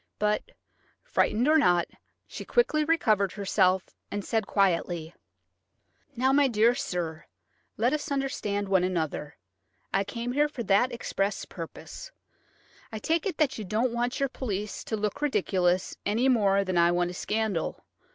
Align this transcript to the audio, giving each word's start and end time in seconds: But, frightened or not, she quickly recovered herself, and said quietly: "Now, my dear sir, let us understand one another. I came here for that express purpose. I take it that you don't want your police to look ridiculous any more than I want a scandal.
But, 0.17 0.41
frightened 1.03 1.47
or 1.47 1.59
not, 1.59 1.85
she 2.25 2.43
quickly 2.43 2.83
recovered 2.83 3.33
herself, 3.33 3.89
and 4.09 4.25
said 4.25 4.47
quietly: 4.47 5.13
"Now, 6.15 6.33
my 6.33 6.47
dear 6.47 6.73
sir, 6.73 7.25
let 7.77 7.93
us 7.93 8.09
understand 8.11 8.67
one 8.67 8.83
another. 8.83 9.37
I 9.93 10.03
came 10.03 10.31
here 10.31 10.49
for 10.49 10.63
that 10.63 10.91
express 10.91 11.45
purpose. 11.45 12.11
I 12.91 12.97
take 12.97 13.27
it 13.27 13.37
that 13.37 13.59
you 13.59 13.63
don't 13.63 13.93
want 13.93 14.19
your 14.19 14.27
police 14.29 14.83
to 14.85 14.97
look 14.97 15.21
ridiculous 15.21 15.95
any 16.03 16.27
more 16.27 16.63
than 16.63 16.79
I 16.79 16.91
want 16.91 17.11
a 17.11 17.13
scandal. 17.13 17.85